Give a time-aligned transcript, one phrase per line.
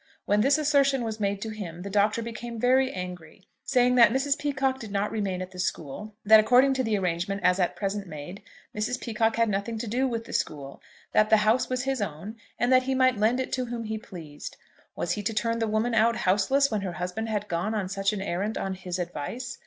[0.25, 4.35] When this assertion was made to him the Doctor became very angry, saying that Mrs.
[4.35, 8.07] Peacocke did not remain at the school; that, according to the arrangement as at present
[8.07, 8.41] made,
[8.75, 8.99] Mrs.
[8.99, 12.73] Peacocke had nothing to do with the school; that the house was his own, and
[12.73, 14.57] that he might lend it to whom he pleased.
[14.95, 18.11] Was he to turn the woman out houseless, when her husband had gone, on such
[18.11, 19.59] an errand, on his advice?